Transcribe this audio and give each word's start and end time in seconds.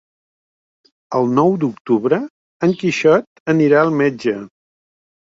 El 1.19 1.27
nou 1.39 1.53
d'octubre 1.63 2.19
en 2.69 2.73
Quixot 2.79 3.29
anirà 3.55 3.83
al 3.83 3.93
metge. 4.01 4.35